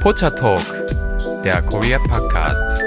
[0.00, 0.64] Pocha Talk,
[1.44, 2.80] der Korea Podcast.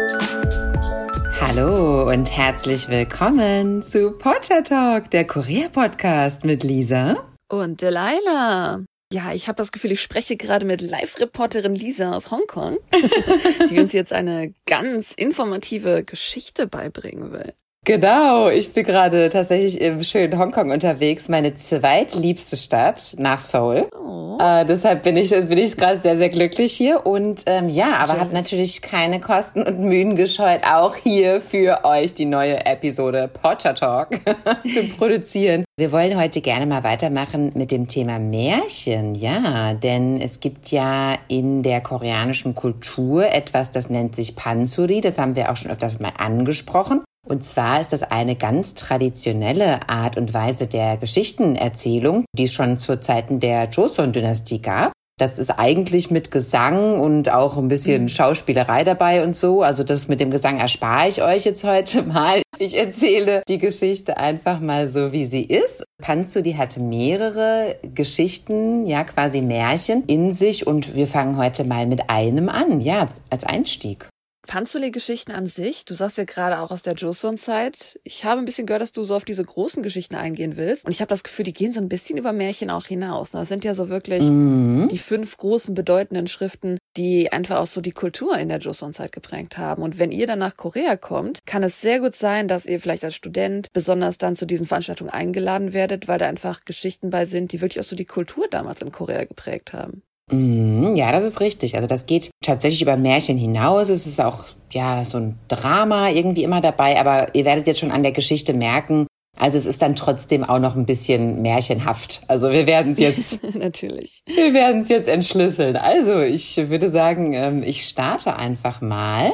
[1.40, 7.16] Hallo und herzlich willkommen zu Pocha Talk, der Korea Podcast mit Lisa
[7.50, 8.84] und Delilah.
[9.12, 12.80] Ja, ich habe das Gefühl, ich spreche gerade mit Live-Reporterin Lisa aus Hongkong,
[13.70, 17.54] die uns jetzt eine ganz informative Geschichte beibringen will.
[17.86, 23.90] Genau, ich bin gerade tatsächlich im schönen Hongkong unterwegs, meine zweitliebste Stadt nach Seoul.
[23.92, 24.38] Oh.
[24.40, 28.22] Äh, deshalb bin ich bin ich gerade sehr sehr glücklich hier und ähm, ja, aber
[28.22, 33.76] habe natürlich keine Kosten und Mühen gescheut, auch hier für euch die neue Episode Potter
[33.76, 34.12] Talk
[34.74, 35.66] zu produzieren.
[35.76, 41.16] Wir wollen heute gerne mal weitermachen mit dem Thema Märchen, ja, denn es gibt ja
[41.28, 46.00] in der koreanischen Kultur etwas, das nennt sich Pansuri, das haben wir auch schon öfters
[46.00, 47.02] mal angesprochen.
[47.28, 52.78] Und zwar ist das eine ganz traditionelle Art und Weise der Geschichtenerzählung, die es schon
[52.78, 54.92] zu Zeiten der Joseon-Dynastie gab.
[55.20, 58.10] Das ist eigentlich mit Gesang und auch ein bisschen mhm.
[58.10, 59.62] Schauspielerei dabei und so.
[59.62, 62.42] Also das mit dem Gesang erspare ich euch jetzt heute mal.
[62.58, 65.86] Ich erzähle die Geschichte einfach mal so, wie sie ist.
[66.02, 71.86] Panzu, die hatte mehrere Geschichten, ja, quasi Märchen in sich und wir fangen heute mal
[71.86, 74.10] mit einem an, ja, als Einstieg.
[74.46, 75.86] Fandst du die Geschichten an sich?
[75.86, 78.00] Du sagst ja gerade auch aus der Joseon-Zeit.
[78.04, 80.86] Ich habe ein bisschen gehört, dass du so auf diese großen Geschichten eingehen willst.
[80.86, 83.32] Und ich habe das Gefühl, die gehen so ein bisschen über Märchen auch hinaus.
[83.32, 84.90] Das sind ja so wirklich mhm.
[84.92, 89.58] die fünf großen bedeutenden Schriften, die einfach auch so die Kultur in der Joseon-Zeit geprägt
[89.58, 89.82] haben.
[89.82, 93.06] Und wenn ihr dann nach Korea kommt, kann es sehr gut sein, dass ihr vielleicht
[93.06, 97.54] als Student besonders dann zu diesen Veranstaltungen eingeladen werdet, weil da einfach Geschichten bei sind,
[97.54, 100.04] die wirklich auch so die Kultur damals in Korea geprägt haben.
[100.34, 101.76] Mhm, ja, das ist richtig.
[101.76, 103.90] Also das geht tatsächlich über Märchen hinaus.
[103.90, 107.92] Es ist auch ja so ein Drama irgendwie immer dabei, aber ihr werdet jetzt schon
[107.92, 109.06] an der Geschichte merken,
[109.38, 112.22] also es ist dann trotzdem auch noch ein bisschen märchenhaft.
[112.28, 114.22] Also wir werden es jetzt natürlich.
[114.28, 115.76] Wir werden es jetzt entschlüsseln.
[115.76, 119.32] Also ich würde sagen, ähm, ich starte einfach mal.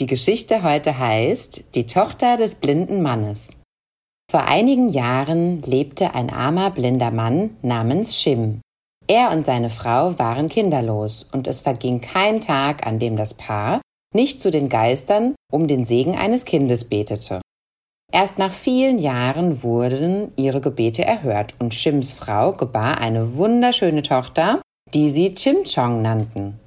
[0.00, 3.52] Die Geschichte heute heißt Die Tochter des blinden Mannes.
[4.30, 8.60] Vor einigen Jahren lebte ein armer blinder Mann namens Shim.
[9.06, 13.80] Er und seine Frau waren kinderlos, und es verging kein Tag, an dem das Paar
[14.14, 17.40] nicht zu den Geistern um den Segen eines Kindes betete.
[18.12, 24.62] Erst nach vielen Jahren wurden ihre Gebete erhört und Shims Frau gebar eine wunderschöne Tochter,
[24.94, 26.60] die sie Chimchong nannten.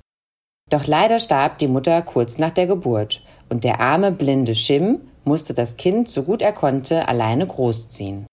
[0.69, 5.54] Doch leider starb die Mutter kurz nach der Geburt und der arme blinde Shim musste
[5.54, 8.27] das Kind so gut er konnte alleine großziehen.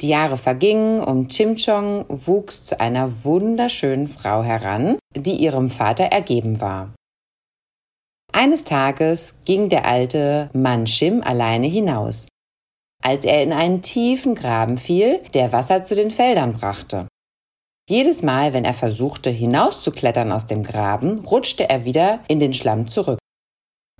[0.00, 6.60] Die Jahre vergingen und Chimchong wuchs zu einer wunderschönen Frau heran, die ihrem Vater ergeben
[6.60, 6.94] war.
[8.32, 12.28] Eines Tages ging der alte Mann Shim alleine hinaus,
[13.02, 17.06] als er in einen tiefen Graben fiel, der Wasser zu den Feldern brachte.
[17.88, 22.88] Jedes Mal, wenn er versuchte hinauszuklettern aus dem Graben, rutschte er wieder in den Schlamm
[22.88, 23.18] zurück.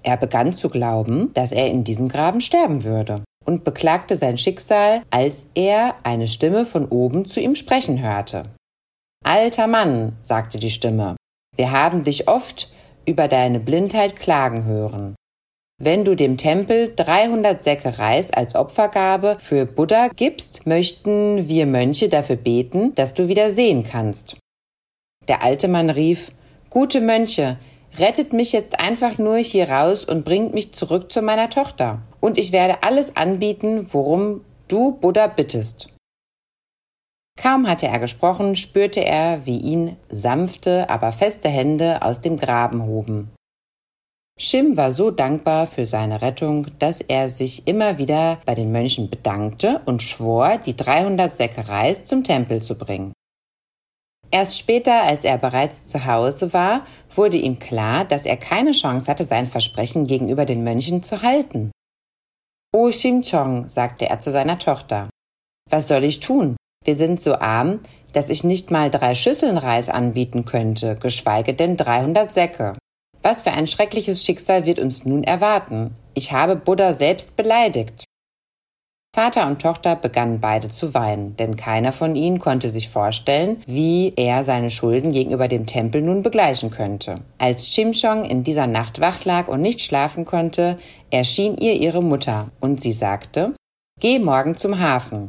[0.02, 5.02] Er begann zu glauben, dass er in diesem Graben sterben würde und beklagte sein Schicksal,
[5.10, 8.44] als er eine Stimme von oben zu ihm sprechen hörte.
[9.24, 11.16] Alter Mann, sagte die Stimme,
[11.56, 12.70] wir haben dich oft
[13.06, 15.14] über deine Blindheit klagen hören.
[15.82, 22.10] Wenn du dem Tempel 300 Säcke Reis als Opfergabe für Buddha gibst, möchten wir Mönche
[22.10, 24.36] dafür beten, dass du wieder sehen kannst.
[25.26, 26.32] Der alte Mann rief,
[26.70, 27.56] Gute Mönche,
[27.98, 32.02] rettet mich jetzt einfach nur hier raus und bringt mich zurück zu meiner Tochter.
[32.20, 35.88] Und ich werde alles anbieten, worum du Buddha bittest.
[37.40, 42.84] Kaum hatte er gesprochen, spürte er, wie ihn sanfte, aber feste Hände aus dem Graben
[42.84, 43.30] hoben.
[44.38, 49.10] Shim war so dankbar für seine Rettung, dass er sich immer wieder bei den Mönchen
[49.10, 53.12] bedankte und schwor, die 300 Säcke Reis zum Tempel zu bringen.
[54.30, 56.86] Erst später, als er bereits zu Hause war,
[57.16, 61.71] wurde ihm klar, dass er keine Chance hatte, sein Versprechen gegenüber den Mönchen zu halten.
[62.72, 65.09] Oh, Chong, sagte er zu seiner Tochter,
[65.71, 66.56] was soll ich tun?
[66.84, 67.81] Wir sind so arm,
[68.12, 72.72] dass ich nicht mal drei Schüsseln Reis anbieten könnte, geschweige denn 300 Säcke.
[73.22, 75.95] Was für ein schreckliches Schicksal wird uns nun erwarten?
[76.15, 78.04] Ich habe Buddha selbst beleidigt.
[79.12, 84.12] Vater und Tochter begannen beide zu weinen, denn keiner von ihnen konnte sich vorstellen, wie
[84.16, 87.16] er seine Schulden gegenüber dem Tempel nun begleichen könnte.
[87.36, 90.78] Als Shimshong in dieser Nacht wach lag und nicht schlafen konnte,
[91.10, 93.54] erschien ihr ihre Mutter und sie sagte,
[94.01, 95.28] Geh morgen zum Hafen.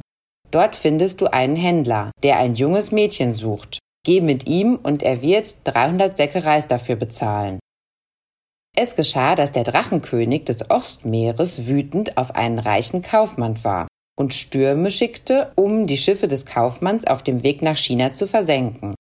[0.52, 3.80] Dort findest du einen Händler, der ein junges Mädchen sucht.
[4.06, 7.60] Geh mit ihm und er wird 300 Säcke Reis dafür bezahlen.
[8.76, 13.88] Es geschah, dass der Drachenkönig des Ostmeeres wütend auf einen reichen Kaufmann war
[14.18, 18.96] und Stürme schickte, um die Schiffe des Kaufmanns auf dem Weg nach China zu versenken.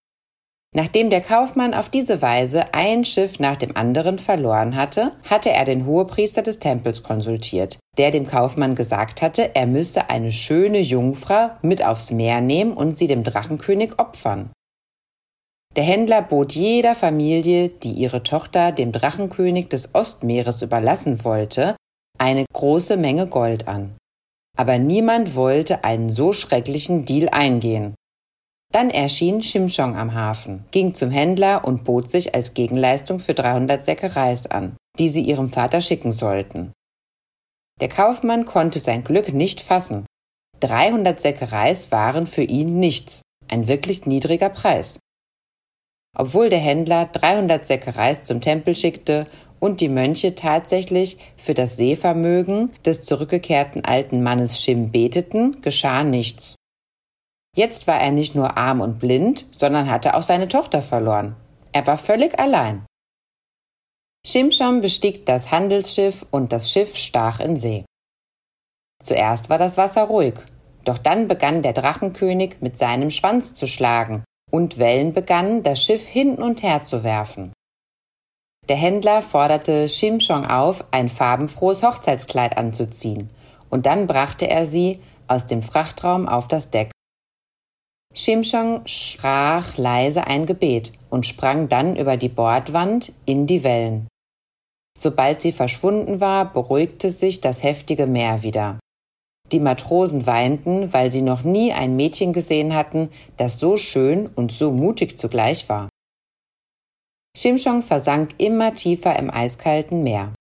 [0.73, 5.65] Nachdem der Kaufmann auf diese Weise ein Schiff nach dem anderen verloren hatte, hatte er
[5.65, 11.51] den Hohepriester des Tempels konsultiert, der dem Kaufmann gesagt hatte, er müsse eine schöne Jungfrau
[11.62, 14.51] mit aufs Meer nehmen und sie dem Drachenkönig opfern.
[15.75, 21.77] Der Händler bot jeder Familie, die ihre Tochter dem Drachenkönig des Ostmeeres überlassen wollte,
[22.18, 23.95] eine große Menge Gold an.
[24.57, 27.95] Aber niemand wollte einen so schrecklichen Deal eingehen.
[28.73, 33.83] Dann erschien Shimshong am Hafen, ging zum Händler und bot sich als Gegenleistung für 300
[33.83, 36.74] Säcke Reis an, die sie ihrem Vater schicken sollten.
[37.79, 40.06] Der Kaufmann konnte sein Glück nicht fassen.
[40.59, 45.00] 300 Säcke Reis waren für ihn nichts, ein wirklich niedriger Preis.
[46.18, 49.28] Obwohl der Händler 300 Säcke Reis zum Tempel schickte
[49.60, 56.56] und die Mönche tatsächlich für das Sehvermögen des zurückgekehrten alten Mannes Shim beteten, geschah nichts.
[57.56, 61.36] Jetzt war er nicht nur arm und blind, sondern hatte auch seine Tochter verloren.
[61.74, 62.86] Er war völlig allein.
[64.25, 67.86] Shimshon bestieg das Handelsschiff und das Schiff stach in See.
[69.02, 70.36] Zuerst war das Wasser ruhig,
[70.86, 76.06] doch dann begann der Drachenkönig mit seinem Schwanz zu schlagen und Wellen begannen, das Schiff
[76.07, 77.53] hin und her zu werfen.
[78.69, 83.30] Der Händler forderte Shimshon auf, ein farbenfrohes Hochzeitskleid anzuziehen,
[83.69, 86.92] und dann brachte er sie aus dem Frachtraum auf das Deck.
[88.13, 94.07] Shimshon sprach leise ein Gebet und sprang dann über die Bordwand in die Wellen.
[94.98, 98.80] Sobald sie verschwunden war, beruhigte sich das heftige Meer wieder.
[99.51, 104.51] Die Matrosen weinten, weil sie noch nie ein Mädchen gesehen hatten, das so schön und
[104.51, 105.89] so mutig zugleich war.
[107.38, 110.33] Shimshon versank immer tiefer im eiskalten Meer.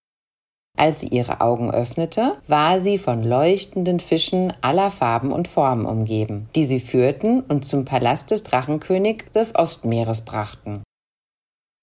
[0.79, 6.49] Als sie ihre Augen öffnete, war sie von leuchtenden Fischen aller Farben und Formen umgeben,
[6.55, 10.83] die sie führten und zum Palast des Drachenkönigs des Ostmeeres brachten.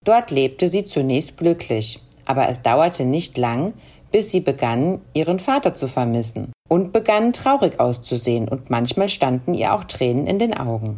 [0.06, 3.74] Dort lebte sie zunächst glücklich, aber es dauerte nicht lang,
[4.12, 9.74] bis sie begann, ihren Vater zu vermissen und begann traurig auszusehen und manchmal standen ihr
[9.74, 10.98] auch Tränen in den Augen.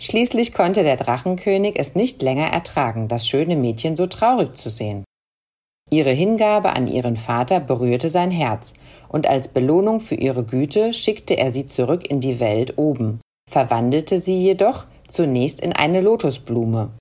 [0.00, 5.04] Schließlich konnte der Drachenkönig es nicht länger ertragen, das schöne Mädchen so traurig zu sehen.
[5.90, 8.72] Ihre Hingabe an ihren Vater berührte sein Herz,
[9.08, 14.18] und als Belohnung für ihre Güte schickte er sie zurück in die Welt oben, verwandelte
[14.18, 16.96] sie jedoch zunächst in eine Lotusblume.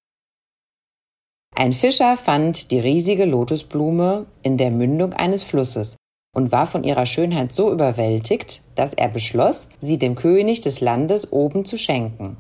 [1.56, 5.96] Ein Fischer fand die riesige Lotusblume in der Mündung eines Flusses
[6.36, 11.32] und war von ihrer Schönheit so überwältigt, dass er beschloss, sie dem König des Landes
[11.32, 12.38] oben zu schenken.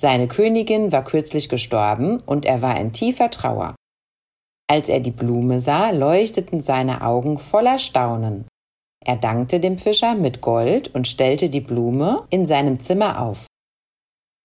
[0.00, 3.74] Seine Königin war kürzlich gestorben und er war in tiefer Trauer.
[4.70, 8.46] Als er die Blume sah, leuchteten seine Augen voller Staunen.
[9.04, 13.46] Er dankte dem Fischer mit Gold und stellte die Blume in seinem Zimmer auf.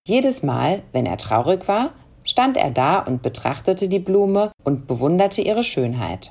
[0.07, 1.93] Jedes Mal, wenn er traurig war,
[2.23, 6.29] stand er da und betrachtete die Blume und bewunderte ihre Schönheit.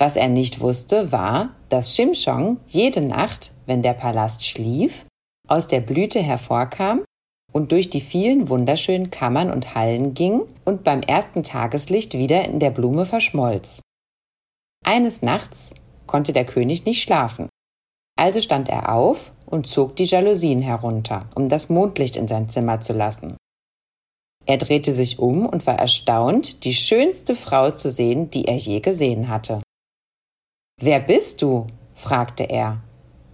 [0.00, 5.04] Was er nicht wusste, war, dass Shimshong jede Nacht, wenn der Palast schlief,
[5.46, 7.04] aus der Blüte hervorkam
[7.52, 12.60] und durch die vielen wunderschönen Kammern und Hallen ging und beim ersten Tageslicht wieder in
[12.60, 13.82] der Blume verschmolz.
[14.86, 15.74] Eines Nachts
[16.06, 17.50] konnte der König nicht schlafen.
[18.18, 22.80] Also stand er auf und zog die Jalousien herunter, um das Mondlicht in sein Zimmer
[22.80, 23.36] zu lassen.
[24.46, 28.80] Er drehte sich um und war erstaunt, die schönste Frau zu sehen, die er je
[28.80, 29.60] gesehen hatte.
[30.82, 31.66] Wer bist du?
[31.94, 32.80] fragte er.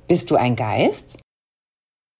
[0.08, 1.20] Bist du ein Geist?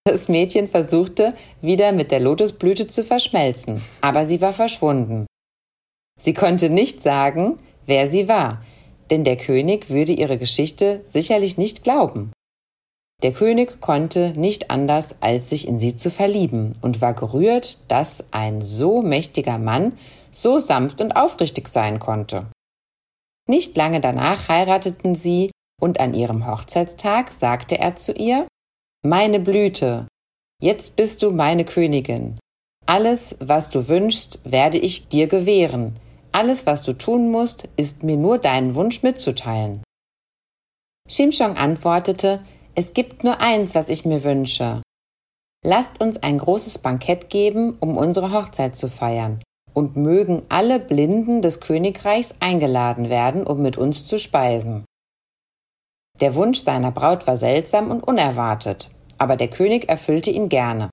[0.05, 5.27] Das Mädchen versuchte, wieder mit der Lotusblüte zu verschmelzen, aber sie war verschwunden.
[6.17, 8.65] Sie konnte nicht sagen, wer sie war,
[9.11, 12.31] denn der König würde ihre Geschichte sicherlich nicht glauben.
[13.25, 18.33] Der König konnte nicht anders, als sich in sie zu verlieben und war gerührt, dass
[18.33, 19.99] ein so mächtiger Mann
[20.31, 22.47] so sanft und aufrichtig sein konnte.
[23.49, 25.51] Nicht lange danach heirateten sie,
[25.81, 28.47] und an ihrem Hochzeitstag sagte er zu ihr
[29.05, 30.09] meine Blüte,
[30.61, 32.39] jetzt bist du meine Königin.
[32.87, 35.97] Alles, was du wünschst, werde ich dir gewähren.
[36.33, 39.83] Alles, was du tun musst, ist mir nur deinen Wunsch mitzuteilen.
[41.09, 44.83] Shimshong antwortete, es gibt nur eins, was ich mir wünsche.
[45.65, 49.43] Lasst uns ein großes Bankett geben, um unsere Hochzeit zu feiern,
[49.77, 54.87] und mögen alle Blinden des Königreichs eingeladen werden, um mit uns zu speisen.
[56.21, 60.89] Der Wunsch seiner Braut war seltsam und unerwartet, aber der König erfüllte ihn gerne.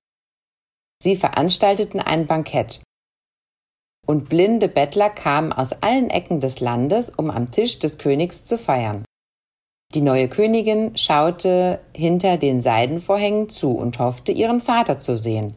[1.02, 2.82] Sie veranstalteten ein Bankett.
[4.06, 8.58] Und blinde Bettler kamen aus allen Ecken des Landes, um am Tisch des Königs zu
[8.58, 9.06] feiern.
[9.94, 15.56] Die neue Königin schaute hinter den Seidenvorhängen zu und hoffte, ihren Vater zu sehen.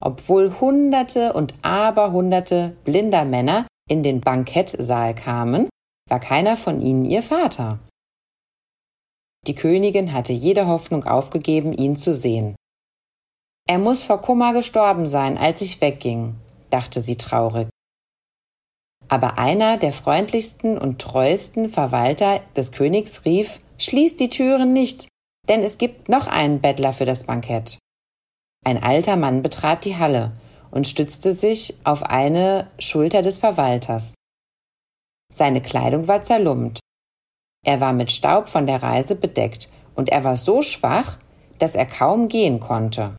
[0.00, 5.68] Obwohl Hunderte und Aberhunderte blinder Männer in den Bankettsaal kamen,
[6.08, 7.78] war keiner von ihnen ihr Vater.
[9.46, 12.56] Die Königin hatte jede Hoffnung aufgegeben, ihn zu sehen.
[13.68, 16.34] Er muss vor Kummer gestorben sein, als ich wegging,
[16.70, 17.68] dachte sie traurig.
[19.08, 25.08] Aber einer der freundlichsten und treuesten Verwalter des Königs rief Schließt die Türen nicht,
[25.48, 27.78] denn es gibt noch einen Bettler für das Bankett.
[28.64, 30.32] Ein alter Mann betrat die Halle
[30.70, 34.14] und stützte sich auf eine Schulter des Verwalters.
[35.32, 36.80] Seine Kleidung war zerlumpt.
[37.64, 41.18] Er war mit Staub von der Reise bedeckt und er war so schwach,
[41.58, 43.16] dass er kaum gehen konnte.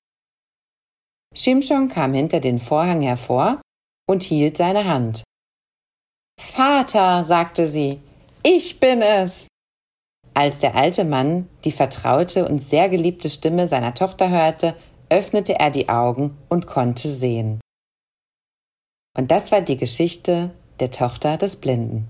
[1.35, 3.61] Shimshon kam hinter den Vorhang hervor
[4.07, 5.23] und hielt seine Hand.
[6.39, 8.01] Vater, sagte sie,
[8.43, 9.47] ich bin es.
[10.33, 14.75] Als der alte Mann die vertraute und sehr geliebte Stimme seiner Tochter hörte,
[15.11, 17.59] öffnete er die Augen und konnte sehen.
[19.15, 22.07] Und das war die Geschichte der Tochter des Blinden.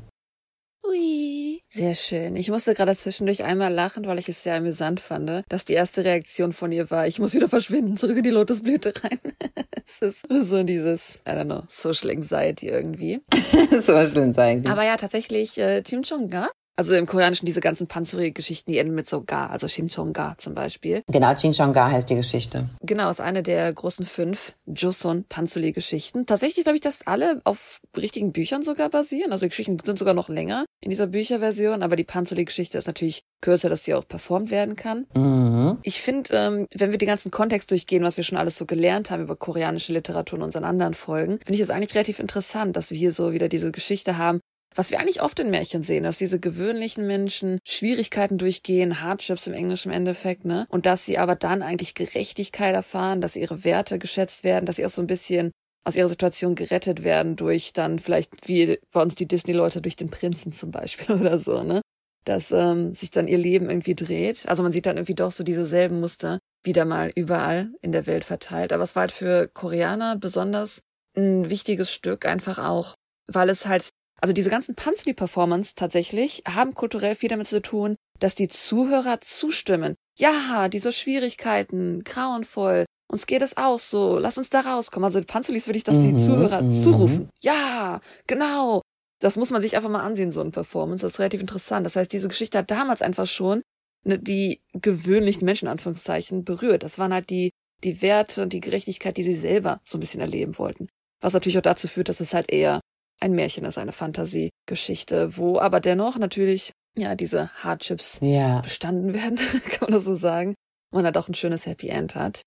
[0.87, 2.35] Ui, sehr schön.
[2.35, 6.03] Ich musste gerade zwischendurch einmal lachen, weil ich es sehr amüsant fand, dass die erste
[6.03, 9.19] Reaktion von ihr war, ich muss wieder verschwinden, zurück in die Lotusblüte rein.
[9.85, 13.21] es ist so dieses, I don't know, Social Anxiety irgendwie.
[13.71, 14.67] Social Anxiety.
[14.67, 19.07] Aber ja, tatsächlich, äh, Kim Jong-ga also im Koreanischen diese ganzen Panzuri-Geschichten, die enden mit
[19.07, 21.03] so ga, also Shimchong-ga zum Beispiel.
[21.07, 22.69] Genau, Chingchong-ga heißt die Geschichte.
[22.81, 26.25] Genau, ist eine der großen fünf Joseon Panzuri-Geschichten.
[26.25, 29.31] Tatsächlich glaube ich, dass alle auf richtigen Büchern sogar basieren.
[29.31, 33.23] Also die Geschichten sind sogar noch länger in dieser Bücherversion, aber die Panzuri-Geschichte ist natürlich
[33.41, 35.07] kürzer, dass sie auch performt werden kann.
[35.15, 35.77] Mhm.
[35.83, 39.11] Ich finde, ähm, wenn wir den ganzen Kontext durchgehen, was wir schon alles so gelernt
[39.11, 42.91] haben über koreanische Literatur in unseren anderen Folgen, finde ich es eigentlich relativ interessant, dass
[42.91, 44.39] wir hier so wieder diese Geschichte haben,
[44.75, 49.53] was wir eigentlich oft in Märchen sehen, dass diese gewöhnlichen Menschen Schwierigkeiten durchgehen, Hardships im
[49.53, 50.65] Englischen im Endeffekt, ne?
[50.69, 54.85] Und dass sie aber dann eigentlich Gerechtigkeit erfahren, dass ihre Werte geschätzt werden, dass sie
[54.85, 55.51] auch so ein bisschen
[55.83, 60.09] aus ihrer Situation gerettet werden durch dann vielleicht wie bei uns die Disney-Leute durch den
[60.09, 61.81] Prinzen zum Beispiel oder so, ne?
[62.23, 64.47] Dass ähm, sich dann ihr Leben irgendwie dreht.
[64.47, 68.05] Also man sieht dann irgendwie doch so diese selben Muster wieder mal überall in der
[68.05, 68.71] Welt verteilt.
[68.73, 70.81] Aber es war halt für Koreaner besonders
[71.17, 72.93] ein wichtiges Stück, einfach auch,
[73.27, 73.89] weil es halt
[74.21, 79.95] also diese ganzen Panzli-Performance tatsächlich haben kulturell viel damit zu tun, dass die Zuhörer zustimmen.
[80.17, 85.05] Ja, diese Schwierigkeiten, grauenvoll, uns geht es aus, so, lass uns da rauskommen.
[85.05, 86.71] Also Panzelis würde ich, dass die mhm, Zuhörer mhm.
[86.71, 87.29] zurufen.
[87.41, 88.81] Ja, genau.
[89.19, 91.03] Das muss man sich einfach mal ansehen, so ein Performance.
[91.03, 91.85] Das ist relativ interessant.
[91.85, 93.61] Das heißt, diese Geschichte hat damals einfach schon
[94.05, 96.83] ne, die gewöhnlichen Menschen, Anführungszeichen, berührt.
[96.83, 97.51] Das waren halt die,
[97.83, 100.87] die Werte und die Gerechtigkeit, die sie selber so ein bisschen erleben wollten.
[101.21, 102.79] Was natürlich auch dazu führt, dass es halt eher
[103.21, 108.59] ein Märchen ist, eine Fantasiegeschichte, wo aber dennoch natürlich ja diese Hardships ja.
[108.61, 109.37] bestanden werden,
[109.69, 110.55] kann man das so sagen.
[110.91, 112.41] Man hat auch ein schönes Happy End hat.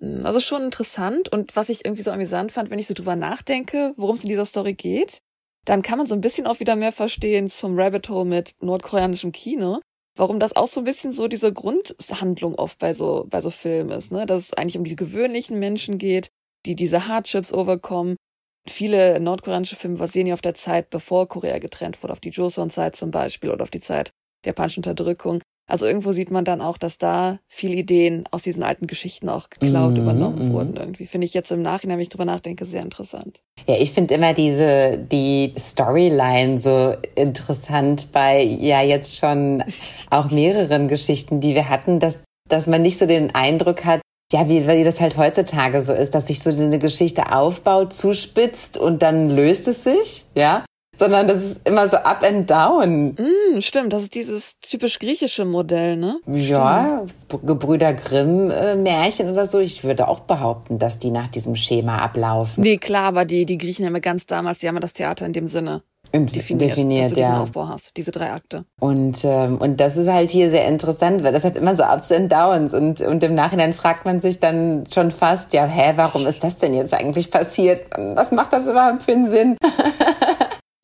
[0.00, 3.16] Hm, also schon interessant und was ich irgendwie so amüsant fand, wenn ich so drüber
[3.16, 5.18] nachdenke, worum es in dieser Story geht,
[5.64, 9.32] dann kann man so ein bisschen auch wieder mehr verstehen zum Rabbit Hole mit nordkoreanischem
[9.32, 9.80] Kino,
[10.16, 13.90] warum das auch so ein bisschen so diese Grundhandlung oft bei so bei so Filmen
[13.90, 16.28] ist, ne, dass es eigentlich um die gewöhnlichen Menschen geht,
[16.64, 18.16] die diese Hardships overkommen
[18.70, 22.96] viele nordkoreanische Filme basieren ja auf der Zeit, bevor Korea getrennt wurde, auf die Joseon-Zeit
[22.96, 24.10] zum Beispiel oder auf die Zeit
[24.44, 25.40] der japanischen Unterdrückung.
[25.68, 29.50] Also irgendwo sieht man dann auch, dass da viele Ideen aus diesen alten Geschichten auch
[29.50, 30.52] geklaut, mm, übernommen mm.
[30.52, 31.06] wurden irgendwie.
[31.06, 33.40] Finde ich jetzt im Nachhinein, wenn ich drüber nachdenke, sehr interessant.
[33.66, 39.64] Ja, ich finde immer diese, die Storyline so interessant bei ja jetzt schon
[40.10, 44.00] auch mehreren Geschichten, die wir hatten, dass, dass man nicht so den Eindruck hat,
[44.32, 48.76] ja, wie, wie das halt heutzutage so ist, dass sich so eine Geschichte aufbaut, zuspitzt
[48.76, 50.64] und dann löst es sich, ja.
[50.98, 53.08] Sondern das ist immer so up and down.
[53.18, 56.18] Mm, stimmt, das ist dieses typisch griechische Modell, ne?
[56.26, 59.58] Ja, Gebrüder Grimm äh, Märchen oder so.
[59.58, 62.62] Ich würde auch behaupten, dass die nach diesem Schema ablaufen.
[62.62, 65.26] Nee, klar, aber die, die Griechen haben ja ganz damals, die haben ja das Theater
[65.26, 65.82] in dem Sinne
[66.12, 67.42] definiert, definiert dass du diesen ja.
[67.42, 68.64] Aufbau hast, diese drei Akte.
[68.80, 72.10] Und, ähm, und das ist halt hier sehr interessant, weil das hat immer so Ups
[72.10, 76.26] and Downs und, und im Nachhinein fragt man sich dann schon fast, ja, hä, warum
[76.26, 77.86] ist das denn jetzt eigentlich passiert?
[78.14, 79.56] Was macht das überhaupt für einen Sinn?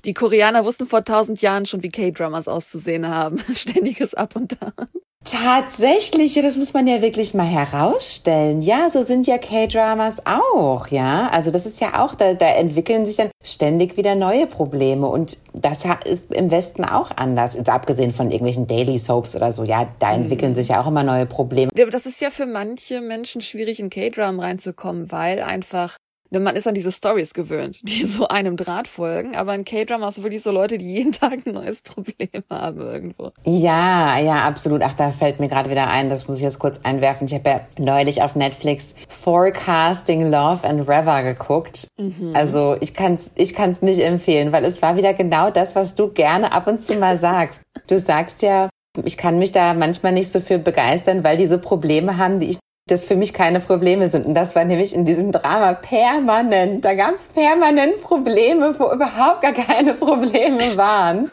[0.04, 3.38] Die Koreaner wussten vor tausend Jahren schon, wie K-Dramas auszusehen haben.
[3.54, 4.88] Ständiges Up und Down.
[5.24, 8.60] Tatsächlich, das muss man ja wirklich mal herausstellen.
[8.60, 11.28] Ja, so sind ja K-Dramas auch, ja.
[11.28, 15.38] Also das ist ja auch, da, da entwickeln sich dann ständig wieder neue Probleme und
[15.52, 17.54] das ist im Westen auch anders.
[17.54, 20.24] Jetzt abgesehen von irgendwelchen Daily Soaps oder so, ja, da mhm.
[20.24, 21.70] entwickeln sich ja auch immer neue Probleme.
[21.90, 25.96] Das ist ja für manche Menschen schwierig, in K-Dram reinzukommen, weil einfach
[26.40, 29.36] man ist an diese Stories gewöhnt, die so einem Draht folgen.
[29.36, 32.80] Aber in K-Drama hast du wirklich so Leute, die jeden Tag ein neues Problem haben
[32.80, 33.32] irgendwo.
[33.44, 34.82] Ja, ja, absolut.
[34.82, 37.26] Ach, da fällt mir gerade wieder ein, das muss ich jetzt kurz einwerfen.
[37.26, 41.88] Ich habe ja neulich auf Netflix Forecasting Love and Rever geguckt.
[41.98, 42.32] Mhm.
[42.34, 45.94] Also ich kann es ich kann's nicht empfehlen, weil es war wieder genau das, was
[45.94, 47.62] du gerne ab und zu mal sagst.
[47.88, 48.68] Du sagst ja,
[49.04, 52.50] ich kann mich da manchmal nicht so für begeistern, weil die so Probleme haben, die
[52.50, 52.58] ich
[52.92, 54.26] das für mich keine Probleme sind.
[54.26, 56.84] Und das war nämlich in diesem Drama permanent.
[56.84, 61.30] Da gab es permanent Probleme, wo überhaupt gar keine Probleme waren.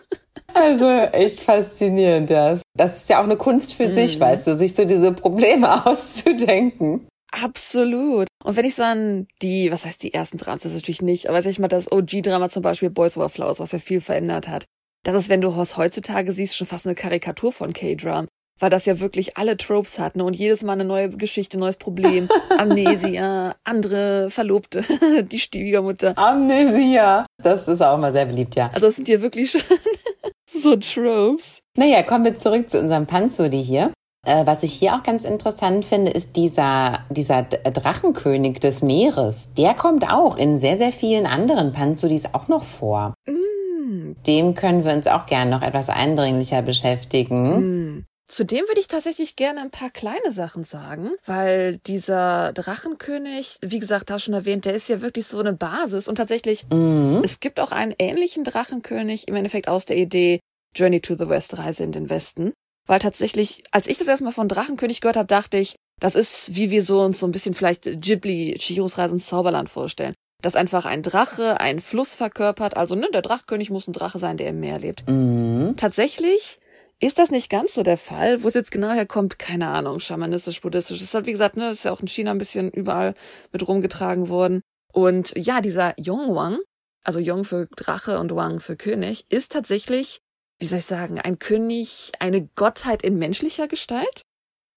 [0.54, 2.62] Also echt faszinierend, das.
[2.76, 3.94] Das ist ja auch eine Kunst für mhm.
[3.94, 7.08] sich, weißt du, sich so diese Probleme auszudenken.
[7.32, 8.28] Absolut.
[8.44, 11.30] Und wenn ich so an die, was heißt die ersten Dramas, das ist natürlich nicht,
[11.30, 14.48] aber sag ich mal das OG-Drama zum Beispiel Boys Over Flowers, was ja viel verändert
[14.48, 14.66] hat.
[15.04, 18.28] Das ist, wenn du es heutzutage siehst, schon fast eine Karikatur von K-Dram
[18.60, 22.30] weil das ja wirklich alle Tropes hatten und jedes Mal eine neue Geschichte, neues Problem.
[22.58, 24.84] Amnesia, andere Verlobte,
[25.24, 26.18] die Schwiegermutter.
[26.18, 27.26] Amnesia.
[27.42, 28.70] Das ist auch mal sehr beliebt, ja.
[28.74, 29.62] Also es sind hier wirklich schon
[30.52, 31.60] so Tropes.
[31.78, 33.92] Naja, kommen wir zurück zu unserem Panzuli hier.
[34.26, 39.54] Äh, was ich hier auch ganz interessant finde, ist dieser, dieser Drachenkönig des Meeres.
[39.54, 43.14] Der kommt auch in sehr, sehr vielen anderen Panzulis auch noch vor.
[43.26, 44.16] Mm.
[44.28, 47.96] Dem können wir uns auch gern noch etwas eindringlicher beschäftigen.
[47.96, 48.06] Mm.
[48.30, 54.12] Zudem würde ich tatsächlich gerne ein paar kleine Sachen sagen, weil dieser Drachenkönig, wie gesagt,
[54.12, 57.22] da schon erwähnt, der ist ja wirklich so eine Basis und tatsächlich, mhm.
[57.24, 60.40] es gibt auch einen ähnlichen Drachenkönig im Endeffekt aus der Idee
[60.76, 62.54] Journey to the West, Reise in den Westen,
[62.86, 66.70] weil tatsächlich, als ich das erstmal von Drachenkönig gehört habe, dachte ich, das ist, wie
[66.70, 70.14] wir so uns so ein bisschen vielleicht Ghibli, Chihiros Reise ins Zauberland vorstellen.
[70.44, 74.38] Dass einfach ein Drache einen Fluss verkörpert, also ne, der Drachkönig muss ein Drache sein,
[74.38, 75.10] der im Meer lebt.
[75.10, 75.74] Mhm.
[75.78, 76.60] Tatsächlich
[77.02, 78.44] ist das nicht ganz so der Fall?
[78.44, 81.00] Wo es jetzt genau herkommt, keine Ahnung, schamanistisch, buddhistisch.
[81.00, 83.14] Das ist halt, wie gesagt, ne, ist ja auch in China ein bisschen überall
[83.52, 84.62] mit rumgetragen worden.
[84.92, 86.60] Und ja, dieser Yongwang,
[87.04, 90.20] also Yong für Drache und Wang für König, ist tatsächlich,
[90.60, 94.24] wie soll ich sagen, ein König, eine Gottheit in menschlicher Gestalt,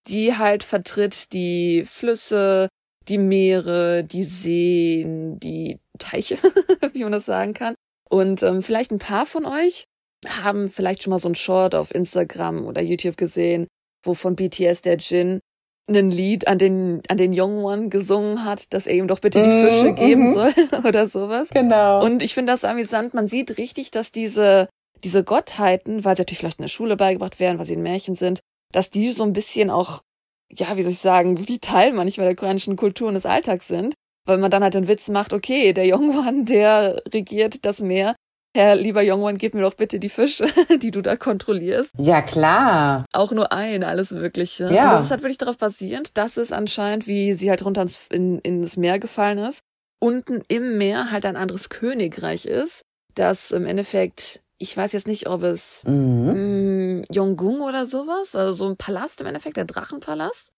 [0.06, 2.68] die halt vertritt die Flüsse,
[3.08, 6.38] die Meere, die Seen, die Teiche,
[6.92, 7.74] wie man das sagen kann.
[8.08, 9.86] Und ähm, vielleicht ein paar von euch
[10.28, 13.66] haben vielleicht schon mal so ein Short auf Instagram oder YouTube gesehen,
[14.04, 15.40] wo von BTS der Jin
[15.88, 19.42] ein Lied an den, an den Young One gesungen hat, dass er ihm doch bitte
[19.42, 20.34] die mhm, Fische mm, geben mm.
[20.34, 20.54] soll
[20.86, 21.50] oder sowas.
[21.50, 22.04] Genau.
[22.04, 23.14] Und ich finde das amüsant.
[23.14, 24.68] Man sieht richtig, dass diese,
[25.02, 28.14] diese Gottheiten, weil sie natürlich vielleicht in der Schule beigebracht werden, weil sie in Märchen
[28.14, 28.40] sind,
[28.72, 30.02] dass die so ein bisschen auch,
[30.50, 33.68] ja, wie soll ich sagen, wie die Teil manchmal der koreanischen Kultur und des Alltags
[33.68, 33.94] sind.
[34.24, 38.14] Weil man dann halt den Witz macht, okay, der Young One, der regiert das Meer,
[38.54, 40.46] Herr lieber Jongwon, gib mir doch bitte die Fische,
[40.82, 41.92] die du da kontrollierst.
[41.96, 43.06] Ja, klar.
[43.12, 44.64] Auch nur ein, alles Mögliche.
[44.64, 44.90] Ja.
[44.90, 48.06] Und das ist halt wirklich darauf basierend, dass es anscheinend, wie sie halt runter ins,
[48.10, 49.62] in, ins Meer gefallen ist,
[50.00, 52.82] unten im Meer halt ein anderes Königreich ist,
[53.14, 57.00] das im Endeffekt, ich weiß jetzt nicht, ob es mhm.
[57.00, 60.52] mh, Yonggung oder sowas, also so ein Palast im Endeffekt, der Drachenpalast.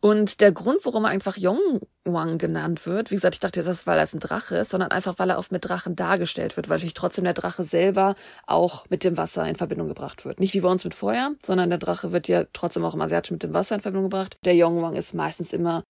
[0.00, 3.86] Und der Grund, warum er einfach Yongwang genannt wird, wie gesagt, ich dachte, das ist,
[3.86, 6.76] weil er ein Drache ist, sondern einfach, weil er oft mit Drachen dargestellt wird, weil
[6.76, 8.14] natürlich trotzdem der Drache selber
[8.46, 10.40] auch mit dem Wasser in Verbindung gebracht wird.
[10.40, 13.34] Nicht wie bei uns mit Feuer, sondern der Drache wird ja trotzdem auch im Asiatischen
[13.34, 14.38] mit dem Wasser in Verbindung gebracht.
[14.44, 15.84] Der Yongwang ist meistens immer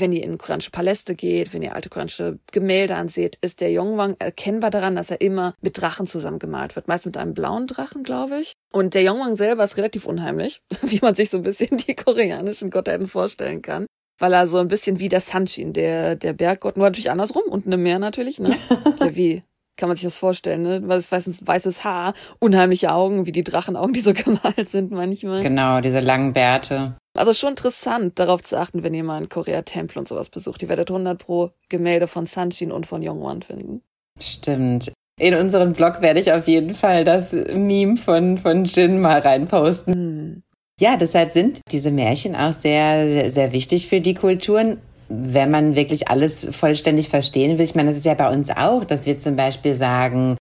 [0.00, 4.16] wenn ihr in koreanische Paläste geht, wenn ihr alte koreanische Gemälde anseht, ist der Yongwang
[4.18, 6.88] erkennbar daran, dass er immer mit Drachen zusammengemalt wird.
[6.88, 8.52] Meist mit einem blauen Drachen, glaube ich.
[8.72, 12.70] Und der Yongwang selber ist relativ unheimlich, wie man sich so ein bisschen die koreanischen
[12.70, 13.86] Gottheiten vorstellen kann.
[14.18, 17.72] Weil er so ein bisschen wie der Sanshin, der, der Berggott, nur natürlich andersrum, unten
[17.72, 18.56] im Meer natürlich, ne?
[19.00, 19.42] ja, wie
[19.76, 20.82] kann man sich das vorstellen, ne?
[20.84, 25.42] Was weißes, weißes Haar, unheimliche Augen, wie die Drachenaugen, die so gemalt sind manchmal.
[25.42, 26.96] Genau, diese langen Bärte.
[27.16, 30.62] Also schon interessant, darauf zu achten, wenn ihr mal einen Korea-Tempel und sowas besucht.
[30.62, 33.82] Ihr werdet 100 pro Gemälde von Sanchin und von Yongwon finden.
[34.20, 34.92] Stimmt.
[35.18, 39.94] In unseren Blog werde ich auf jeden Fall das Meme von, von Jin mal reinposten.
[39.94, 40.42] Hm.
[40.78, 45.76] Ja, deshalb sind diese Märchen auch sehr, sehr, sehr wichtig für die Kulturen wenn man
[45.76, 49.18] wirklich alles vollständig verstehen will, ich meine, das ist ja bei uns auch, dass wir
[49.18, 50.36] zum Beispiel sagen,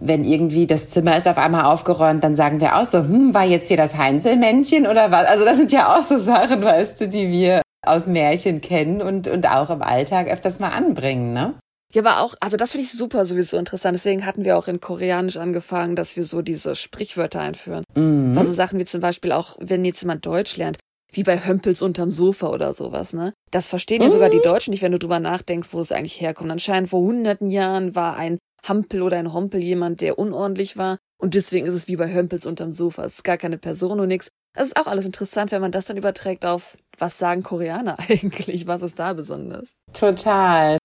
[0.00, 3.44] wenn irgendwie das Zimmer ist auf einmal aufgeräumt, dann sagen wir auch so, hm, war
[3.44, 5.26] jetzt hier das Heinzelmännchen oder was?
[5.26, 9.28] Also das sind ja auch so Sachen, weißt du, die wir aus Märchen kennen und,
[9.28, 11.54] und auch im Alltag öfters mal anbringen, ne?
[11.92, 13.96] Ja, aber auch, also das finde ich super sowieso interessant.
[13.96, 17.84] Deswegen hatten wir auch in Koreanisch angefangen, dass wir so diese Sprichwörter einführen.
[17.96, 18.38] Mhm.
[18.38, 20.78] Also Sachen wie zum Beispiel auch, wenn jetzt jemand Deutsch lernt,
[21.12, 23.32] wie bei Hömpels unterm Sofa oder sowas, ne?
[23.50, 24.12] Das verstehen ja mhm.
[24.12, 26.50] sogar die Deutschen nicht, wenn du drüber nachdenkst, wo es eigentlich herkommt.
[26.50, 30.98] Anscheinend vor hunderten Jahren war ein Hampel oder ein Hompel jemand, der unordentlich war.
[31.20, 33.04] Und deswegen ist es wie bei Hömpels unterm Sofa.
[33.04, 34.28] Es ist gar keine Person und nix.
[34.54, 38.66] Das ist auch alles interessant, wenn man das dann überträgt auf, was sagen Koreaner eigentlich?
[38.66, 39.72] Was ist da besonders?
[39.92, 40.78] Total.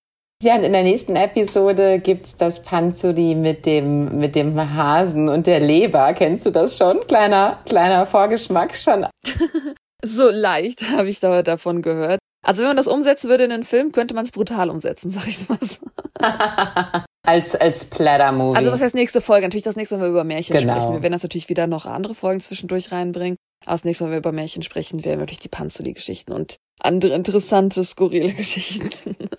[0.43, 5.47] Ja, und in der nächsten Episode gibt's das Panzuri mit dem, mit dem Hasen und
[5.47, 6.13] der Leber.
[6.13, 6.99] Kennst du das schon?
[7.07, 9.07] Kleiner, kleiner Vorgeschmack schon.
[10.05, 12.19] so leicht habe ich da davon gehört.
[12.45, 15.27] Also wenn man das umsetzen würde in einen Film, könnte man es brutal umsetzen, sag
[15.27, 15.85] ich mal so.
[17.25, 18.57] als als Platter-Movie.
[18.57, 19.47] Also was heißt nächste Folge?
[19.47, 20.73] Natürlich das nächste Mal, wenn wir über Märchen Genau.
[20.73, 20.93] sprechen.
[20.93, 23.37] Wir werden das natürlich wieder noch andere Folgen zwischendurch reinbringen.
[23.65, 26.57] Aber das nächste Mal, wenn wir über Märchen sprechen, werden wir natürlich die Panzuli-Geschichten und
[26.79, 28.89] andere interessante, skurrile Geschichten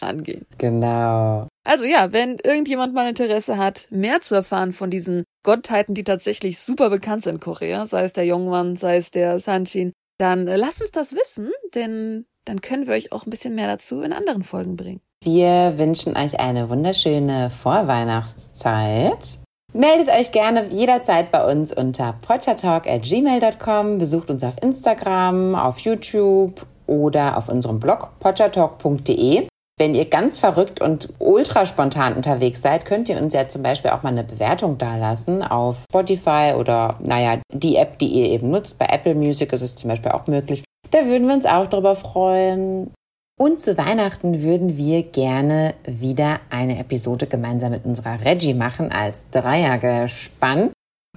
[0.00, 0.46] angehen.
[0.58, 1.46] genau.
[1.64, 6.58] Also ja, wenn irgendjemand mal Interesse hat, mehr zu erfahren von diesen Gottheiten, die tatsächlich
[6.58, 10.56] super bekannt sind in Korea, sei es der Jongwan, sei es der Sanchin, dann äh,
[10.56, 14.12] lasst uns das wissen, denn dann können wir euch auch ein bisschen mehr dazu in
[14.12, 15.00] anderen Folgen bringen.
[15.22, 19.38] Wir wünschen euch eine wunderschöne Vorweihnachtszeit.
[19.72, 27.36] Meldet euch gerne jederzeit bei uns unter pottertalk.gmail.com, besucht uns auf Instagram, auf YouTube oder
[27.36, 29.48] auf unserem Blog pottertalk.de.
[29.78, 33.90] Wenn ihr ganz verrückt und ultra spontan unterwegs seid, könnt ihr uns ja zum Beispiel
[33.90, 38.78] auch mal eine Bewertung dalassen auf Spotify oder, naja, die App, die ihr eben nutzt.
[38.78, 40.64] Bei Apple Music ist es zum Beispiel auch möglich.
[40.92, 42.90] Da würden wir uns auch drüber freuen.
[43.38, 49.28] Und zu Weihnachten würden wir gerne wieder eine Episode gemeinsam mit unserer Reggie machen als
[49.28, 50.70] Dreiergespann.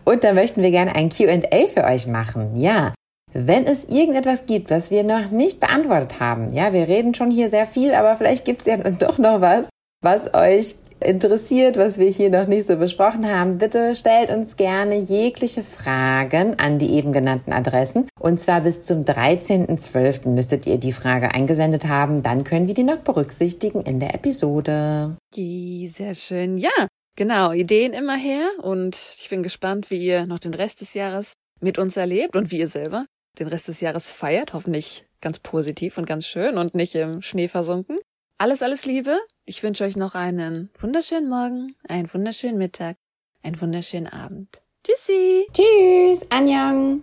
[0.04, 2.60] Und da möchten wir gerne ein QA für euch machen.
[2.60, 2.94] Ja,
[3.34, 7.50] wenn es irgendetwas gibt, was wir noch nicht beantwortet haben, ja, wir reden schon hier
[7.50, 9.70] sehr viel, aber vielleicht gibt es ja dann doch noch was,
[10.02, 14.98] was euch interessiert, was wir hier noch nicht so besprochen haben, bitte stellt uns gerne
[14.98, 18.08] jegliche Fragen an die eben genannten Adressen.
[18.20, 20.30] Und zwar bis zum 13.12.
[20.30, 22.24] müsstet ihr die Frage eingesendet haben.
[22.24, 25.16] Dann können wir die noch berücksichtigen in der Episode.
[25.34, 26.58] Sehr schön.
[26.58, 27.54] Ja, genau.
[27.54, 28.50] Ideen immer her.
[28.62, 32.52] Und ich bin gespannt, wie ihr noch den Rest des Jahres mit uns erlebt und
[32.52, 33.04] wie ihr selber
[33.39, 34.53] den Rest des Jahres feiert.
[34.53, 37.99] Hoffentlich ganz positiv und ganz schön und nicht im Schnee versunken.
[38.39, 39.19] Alles, alles Liebe.
[39.45, 42.97] Ich wünsche euch noch einen wunderschönen Morgen, einen wunderschönen Mittag,
[43.43, 44.61] einen wunderschönen Abend.
[44.83, 45.47] Tschüssi!
[45.53, 47.03] Tschüss, Anjong!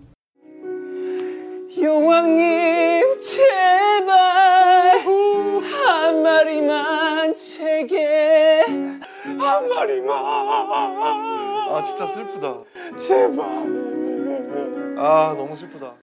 [1.80, 4.10] 여왕님 제발
[5.88, 12.63] 한 마리만 제게 한 마리만 아 진짜 슬프다.
[12.97, 13.45] 제발
[14.97, 15.95] 아 너무 슬프다.